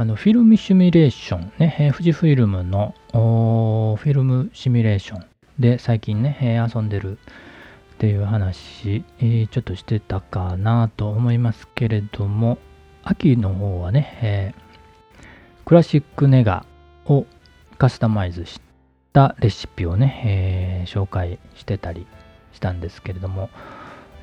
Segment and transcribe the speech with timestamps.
[0.00, 5.26] あのフィルムシミュレーションね、えー、富士フィルムのフィルムシミュレーション
[5.58, 12.56] で最近ね、えー、遊んでるっていう話、えー、ちょっとしてたかなと思いますけれども、
[13.02, 15.24] 秋の方はね、えー、
[15.66, 16.64] クラシックネガ
[17.04, 17.26] を
[17.76, 18.58] カスタマイズし
[19.12, 22.06] たレシピをね、え、紹介してたり
[22.54, 23.50] したんですけれども、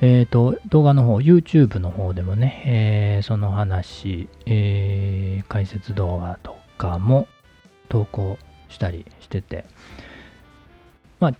[0.00, 7.26] えっ、ー、と、動画の方、YouTube の方でもね、えー、その話、えー、解説動画とかも
[7.88, 8.38] 投稿
[8.68, 9.64] したりしてて、
[11.18, 11.34] まあ、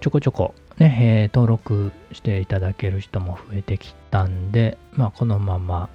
[0.00, 5.90] ちょこちょこね、えー、登録していただける人も増えてきたんで、まあ、このまま、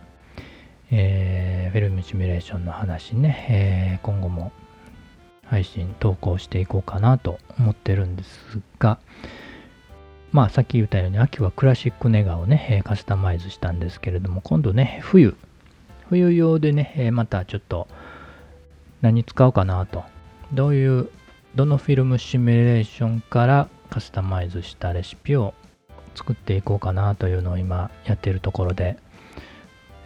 [0.92, 4.52] えー、フィルムシミュレーションの話ね、えー、今後も
[5.45, 9.00] 配信投稿していこうかなと思ってるんですが、
[10.31, 15.36] まあさっき言ったように秋はクラシックネガをね、カスタマイズしたんですけれども、今度ね、冬、
[16.09, 17.88] 冬用でね、またちょっと
[19.02, 20.03] 何使おうかなと、
[20.53, 21.09] どういう、
[21.56, 25.53] どのフィルムシミュレーションからカスタマイズしたレシピを
[26.14, 28.97] 作っていこうかなというのを今やってるところで、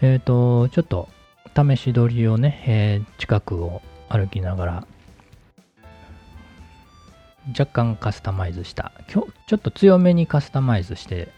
[0.02, 1.10] えっ、ー、と、ちょっと
[1.56, 4.88] 試し撮りをね、えー、近くを歩きながら
[7.50, 9.32] 若干カスタマイズした今日。
[9.48, 11.30] ちょっと強めにカスタマイズして、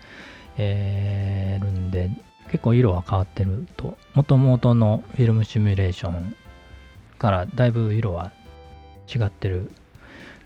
[0.58, 2.10] えー、るんで、
[2.52, 3.98] 結構色は変わってると。
[4.14, 6.36] もともとのフィルムシミュレーション
[7.18, 8.32] からだいぶ色は
[9.14, 9.72] 違ってる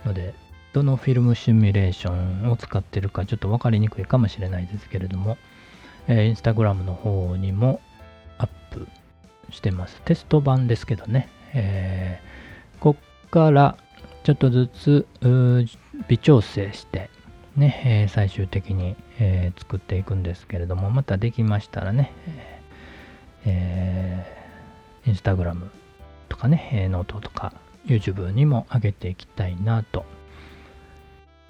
[0.05, 0.33] ので、
[0.73, 5.37] どのフィルムシミュレーションを使ってるかちょっと分かりにくいかもしれないですけれども、
[6.07, 7.81] えー、インスタグラムの方にも
[8.37, 8.87] アップ
[9.49, 10.01] してます。
[10.05, 11.29] テスト版ですけどね。
[11.53, 13.77] えー、こっから
[14.27, 15.07] ちょっとずつ
[16.09, 17.09] 微調整して
[17.55, 22.11] ね、えー、最終的に、えー、作っていくんですけれども、またできましたらね、
[23.45, 25.71] えー、インスタグラム
[26.27, 27.53] とかね、ノートとか
[27.85, 30.03] YouTube にも上げていきたいなと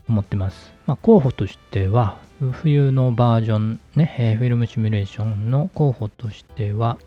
[0.08, 0.72] 思ってます。
[0.86, 2.19] まあ、候補としては、
[2.51, 7.00] 冬のバージョンね、えフィルムシミュレーションの候補としては、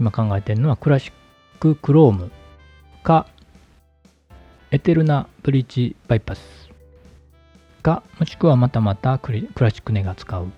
[0.00, 1.12] 今考えてるのはクラシッ
[1.60, 2.32] ククローム
[3.04, 3.28] か
[4.70, 6.68] エテルナブリッジバイパス
[7.82, 10.48] か、もしくはまたまたクラシックネが使う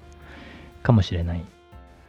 [0.82, 1.44] かもしれない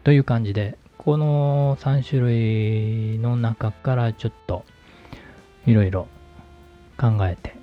[0.03, 4.65] という感じで、この3種類の中からちょっと
[5.67, 6.07] いろいろ
[6.97, 7.53] 考えて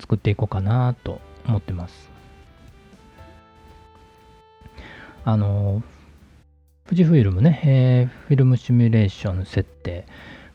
[0.00, 2.10] 作っていこうかなと思ってます。
[5.24, 5.82] あの、
[6.84, 10.04] 富士フィルムね、えー、フィルムシミュレーション設定。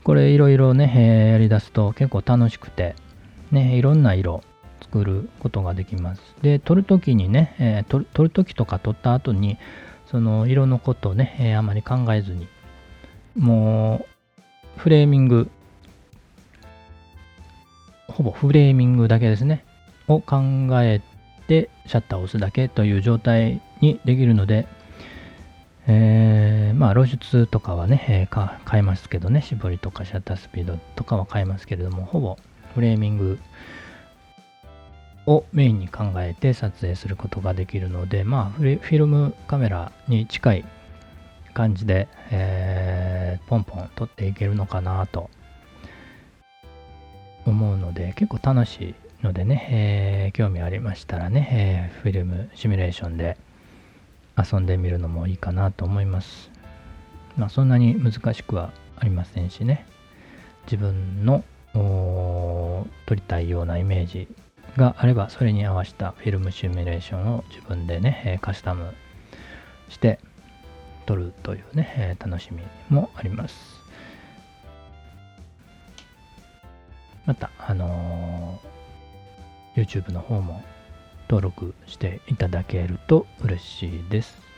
[0.04, 2.96] これいろいろね、え、やりだすと結構楽しくて、
[3.52, 4.44] ね、いろんな色
[4.82, 6.22] 作ることができます。
[6.42, 9.58] で、撮るときにね、えー、撮る撮るときとか撮った後に、
[10.10, 12.48] その色のことをね、えー、あまり考えずに、
[13.38, 14.06] も
[14.78, 15.50] う、フレーミング、
[18.08, 19.64] ほぼフレーミングだけですね、
[20.08, 20.42] を考
[20.82, 21.02] え
[21.48, 24.68] てシャッターを押すだけという状態にできるので、
[25.88, 26.21] え、
[26.82, 32.40] まあ露出とかはね、えー、変えますけどね、絞りとかシャッタースピードとかは変えますけれども、ほぼ
[32.74, 33.40] フレーミング
[35.28, 40.66] をメインに考えて撮影することができるので、まあフィルムカメラに近い
[41.54, 45.30] 感じで、えー、ポンポン撮っていけるのかなと
[47.46, 53.38] 思うので、結構楽しいのでね、えー、興味ありましたらね、えー、フィルムシミュレーションで
[54.36, 56.51] 遊んでみるのもいいかなと思います。
[57.38, 59.86] まあそんなに難しくはありませんしね。
[60.66, 61.44] 自分の
[63.06, 64.28] 撮りたいようなイメージ
[64.78, 68.94] があればそれに合わせたフィルムシミュレーションを自分でねカスタム
[69.90, 70.20] して
[71.06, 73.82] 撮るというね楽しみもあります。
[77.26, 80.64] また、あのー、YouTube の方も
[81.30, 84.51] 登録していただけると嬉しいです。